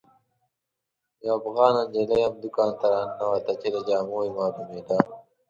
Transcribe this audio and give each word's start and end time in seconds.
یوه 1.25 1.37
افغانه 1.39 1.81
نجلۍ 1.93 2.21
هم 2.25 2.33
دوکان 2.43 2.71
ته 2.79 2.85
راننوته 2.93 3.53
چې 3.61 3.67
له 3.73 3.79
جامو 3.87 4.17
یې 4.25 4.31
معلومېده. 4.37 4.97